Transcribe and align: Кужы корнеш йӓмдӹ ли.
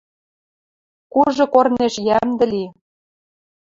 Кужы 1.13 1.45
корнеш 1.53 1.95
йӓмдӹ 2.07 2.45
ли. 2.51 2.63